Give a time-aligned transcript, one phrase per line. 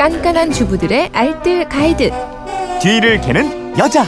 [0.00, 2.10] 깐깐한 주부들의 알뜰 가이드.
[2.80, 4.02] 뒤를 캐는 여자.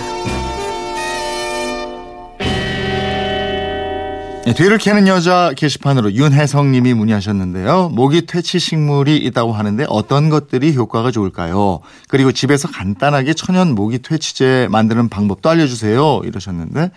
[4.46, 7.90] 네, 뒤를 캐는 여자 게시판으로 윤혜성님이 문의하셨는데요.
[7.90, 11.80] 모기 퇴치 식물이 있다고 하는데 어떤 것들이 효과가 좋을까요?
[12.08, 16.22] 그리고 집에서 간단하게 천연 모기 퇴치제 만드는 방법도 알려주세요.
[16.24, 16.90] 이러셨는데 네,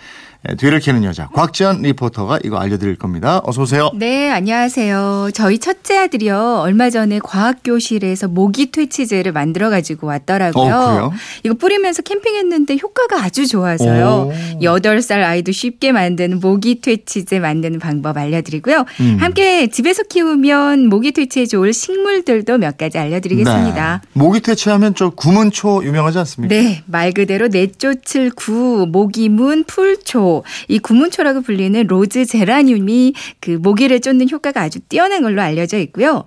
[0.58, 3.42] 뒤를 캐는 여자 곽지연 리포터가 이거 알려드릴 겁니다.
[3.44, 3.92] 어서 오세요.
[3.96, 5.30] 네, 안녕하세요.
[5.34, 6.62] 저희 첫째 아들이요.
[6.62, 10.74] 얼마 전에 과학 교실에서 모기 퇴치제를 만들어 가지고 왔더라고요.
[10.74, 11.14] 어, 그래요?
[11.44, 14.32] 이거 뿌리면서 캠핑했는데 효과가 아주 좋아서요.
[14.32, 14.64] 오.
[14.64, 18.86] 여덟 살 아이도 쉽게 만드는 모기 퇴치제 만드는 방법 알려드리고요.
[19.02, 19.18] 음.
[19.20, 24.02] 함께 집에서 키우면 모기 퇴치에 좋을 식물들도 몇 가지 알려드리겠습니다.
[24.04, 24.10] 네.
[24.14, 26.56] 모기 퇴치하면 저 구문초 유명하지 않습니까?
[26.56, 30.35] 네, 말 그대로 내쫓을 구, 모기문, 풀초.
[30.68, 36.26] 이 구문초라고 불리는 로즈 제라늄이 그 모기를 쫓는 효과가 아주 뛰어난 걸로 알려져 있고요.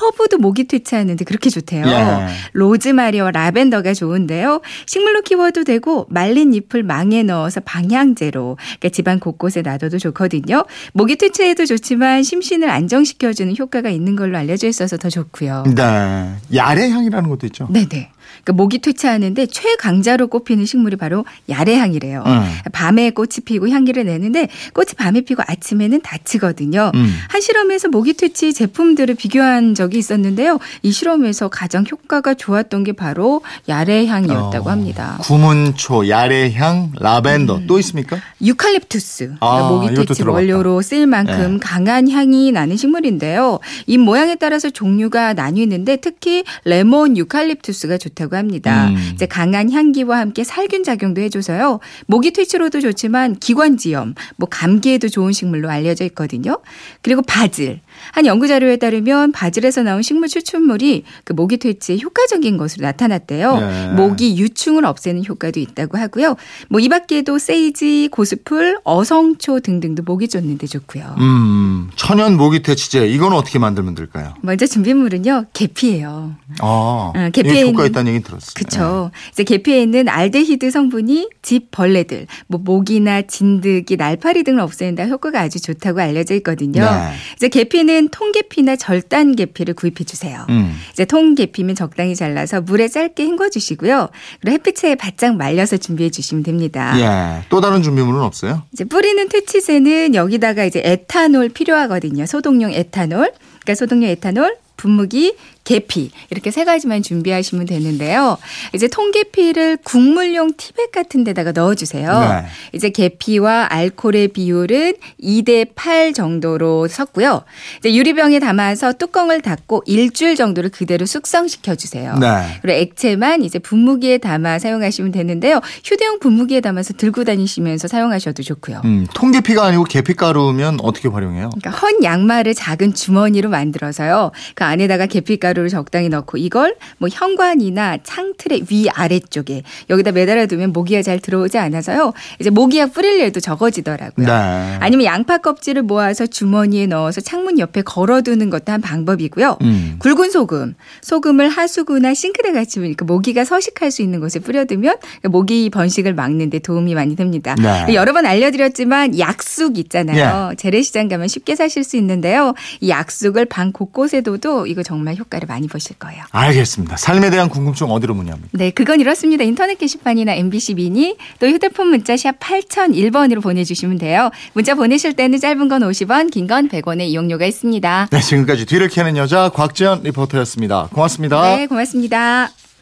[0.00, 1.84] 허브도 모기 퇴치하는데 그렇게 좋대요.
[1.86, 2.26] 예.
[2.52, 4.60] 로즈마리와 라벤더가 좋은데요.
[4.86, 10.64] 식물로 키워도 되고 말린 잎을 망에 넣어서 방향제로 그러니까 집안 곳곳에 놔둬도 좋거든요.
[10.92, 15.64] 모기 퇴치에도 좋지만 심신을 안정시켜주는 효과가 있는 걸로 알려져 있어서 더 좋고요.
[15.74, 16.34] 네.
[16.54, 17.68] 야래향이라는 것도 있죠.
[17.70, 18.10] 네네.
[18.42, 22.22] 그러니까 모기 퇴치하는데 최강자로 꼽히는 식물이 바로 야래향이래요.
[22.26, 22.42] 음.
[22.72, 26.92] 밤에 꽃이 피고 향기를 내는데 꽃이 밤에 피고 아침에는 다치거든요.
[26.94, 27.14] 음.
[27.28, 30.58] 한 실험에서 모기 퇴치 제품들을 비교한 적이 있었는데요.
[30.82, 35.18] 이 실험에서 가장 효과가 좋았던 게 바로 야래향이었다고 어, 합니다.
[35.22, 38.18] 구문초, 야래향, 라벤더 또 있습니까?
[38.42, 40.22] 유칼립투스 아, 그러니까 모기 이것도 퇴치.
[40.22, 41.58] 원료로 쓰일 만큼 네.
[41.60, 43.58] 강한 향이 나는 식물인데요.
[43.86, 48.88] 잎 모양에 따라서 종류가 나뉘는데 특히 레몬 유칼립투스가 좋 다고 합니다.
[48.88, 48.96] 음.
[49.14, 51.80] 이제 강한 향기와 함께 살균 작용도 해줘서요.
[52.06, 56.60] 모기 퇴치로도 좋지만 기관지염, 뭐 감기에도 좋은 식물로 알려져 있거든요.
[57.02, 57.80] 그리고 바질.
[58.12, 63.58] 한 연구 자료에 따르면 바질에서 나온 식물 추출물이 그 모기 퇴치에 효과적인 것으로 나타났대요.
[63.60, 63.88] 네.
[63.94, 66.36] 모기 유충을 없애는 효과도 있다고 하고요.
[66.68, 71.14] 뭐 이 밖에도 세이지, 고스풀, 어성초 등등도 모기 쫓는데 좋고요.
[71.18, 74.34] 음, 천연 모기 퇴치제 이건 어떻게 만들면 될까요?
[74.42, 76.34] 먼저 준비물은요 계피예요.
[76.60, 78.52] 아, 어, 계피에 효과 있는- 있다는 얘기 들었어요.
[78.54, 79.10] 그렇죠.
[79.32, 85.60] 이제 계피에 있는 알데히드 성분이 집 벌레들, 뭐 모기나 진드기, 날파리 등을 없애는데 효과가 아주
[85.60, 86.82] 좋다고 알려져 있거든요.
[86.82, 87.12] 네.
[87.36, 90.46] 이제 계피 는 통계피나 절단 계피를 구입해 주세요.
[90.48, 90.74] 음.
[90.92, 94.08] 이제 통계피면 적당히 잘라서 물에 짧게 헹궈 주시고요.
[94.40, 96.94] 그리고 햇빛에 바짝 말려서 준비해 주시면 됩니다.
[96.98, 97.44] 예.
[97.50, 98.62] 또 다른 준비물은 없어요?
[98.72, 102.24] 이제 뿌리는 퇴치제는 여기다가 이제 에탄올 필요하거든요.
[102.24, 103.32] 소독용 에탄올.
[103.60, 108.36] 그러니까 소독용 에탄올, 분무기, 계피 이렇게 세 가지만 준비하시면 되는데요.
[108.74, 112.20] 이제 통계피를 국물용 티백 같은 데다가 넣어주세요.
[112.20, 112.46] 네.
[112.72, 117.44] 이제 계피와 알코올의 비율은 2대 8 정도로 섞고요.
[117.78, 122.16] 이제 유리병에 담아서 뚜껑을 닫고 일주일 정도를 그대로 숙성시켜 주세요.
[122.18, 122.58] 네.
[122.60, 125.60] 그리고 액체만 이제 분무기에 담아 사용하시면 되는데요.
[125.82, 128.82] 휴대용 분무기에 담아서 들고 다니시면서 사용하셔도 좋고요.
[128.84, 131.50] 음, 통계피가 아니고 계피가루면 어떻게 활용해요?
[131.50, 134.30] 그러니까 헌 양말을 작은 주머니로 만들어서요.
[134.54, 140.72] 그 안에다가 계피가루 를 적당히 넣고 이걸 뭐 현관이나 창틀의 위 아래쪽에 여기다 매달아 두면
[140.72, 142.12] 모기가 잘 들어오지 않아서요.
[142.40, 144.26] 이제 모기약 뿌릴 일도 적어지더라고요.
[144.26, 144.32] 네.
[144.80, 149.58] 아니면 양파 껍질을 모아서 주머니에 넣어서 창문 옆에 걸어두는 것도 한 방법이고요.
[149.62, 149.96] 음.
[150.00, 156.14] 굵은 소금, 소금을 하수구나 싱크대 같이 그러니까 모기가 서식할 수 있는 곳에 뿌려두면 모기 번식을
[156.14, 157.54] 막는데 도움이 많이 됩니다.
[157.56, 157.94] 네.
[157.94, 160.54] 여러 번 알려드렸지만 약숙 있잖아요.
[160.56, 162.54] 재래시장 가면 쉽게 사실 수 있는데요.
[162.80, 166.24] 이 약숙을 방 곳곳에 둬도 이거 정말 효과 를 많이 보실 거예요.
[166.30, 166.96] 알겠습니다.
[166.96, 168.50] 삶에 대한 궁금증 어디로 문의합니까?
[168.52, 169.44] 네, 그건 이렇습니다.
[169.44, 174.30] 인터넷 게시판이나 MBC 미니 또 휴대폰 문자 샵 8001번으로 보내주시면 돼요.
[174.54, 178.08] 문자 보내실 때는 짧은 건 50원, 긴 건 100원의 이용료가 있습니다.
[178.10, 180.88] 네, 지금까지 뒤를 캐는 여자 곽지연 리포터였습니다.
[180.92, 181.56] 고맙습니다.
[181.56, 182.63] 네, 고맙습니다.